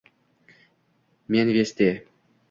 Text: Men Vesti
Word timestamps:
Men 1.27 1.51
Vesti 1.57 1.89